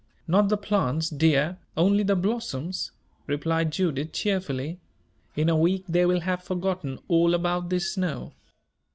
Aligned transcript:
"Not 0.27 0.49
the 0.49 0.57
plants, 0.57 1.11
dear 1.11 1.59
only 1.77 2.01
the 2.01 2.15
blossoms," 2.15 2.89
replied 3.27 3.71
Judith, 3.71 4.11
cheerfully. 4.13 4.79
"In 5.35 5.47
a 5.47 5.55
week 5.55 5.83
they 5.87 6.07
will 6.07 6.21
have 6.21 6.43
forgotten 6.43 6.97
all 7.07 7.35
about 7.35 7.69
this 7.69 7.93
snow." 7.93 8.33